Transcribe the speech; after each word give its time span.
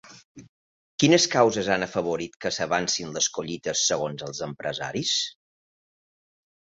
Quines 1.01 1.25
causes 1.33 1.67
han 1.73 1.83
afavorit 1.87 2.39
que 2.45 2.51
s'avancin 2.57 3.11
les 3.17 3.27
collites 3.35 3.83
segons 3.91 4.25
els 4.29 4.41
empresaris? 4.49 5.13